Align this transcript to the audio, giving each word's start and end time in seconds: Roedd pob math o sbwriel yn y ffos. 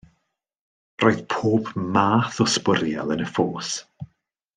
Roedd 1.03 1.19
pob 1.33 1.69
math 1.97 2.39
o 2.45 2.47
sbwriel 2.55 3.15
yn 3.17 3.23
y 3.27 3.29
ffos. 3.37 3.75